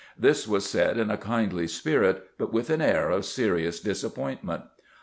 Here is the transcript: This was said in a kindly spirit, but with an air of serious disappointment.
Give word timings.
This 0.17 0.47
was 0.47 0.65
said 0.67 0.97
in 0.97 1.11
a 1.11 1.15
kindly 1.17 1.67
spirit, 1.67 2.31
but 2.39 2.51
with 2.51 2.71
an 2.71 2.81
air 2.81 3.11
of 3.11 3.23
serious 3.23 3.79
disappointment. 3.79 4.63